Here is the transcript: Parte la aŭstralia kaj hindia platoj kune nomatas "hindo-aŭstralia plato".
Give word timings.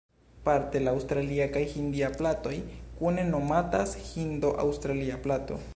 Parte 0.45 0.79
la 0.85 0.93
aŭstralia 0.99 1.45
kaj 1.57 1.61
hindia 1.73 2.09
platoj 2.23 2.55
kune 3.03 3.27
nomatas 3.35 3.95
"hindo-aŭstralia 4.09 5.25
plato". 5.29 5.67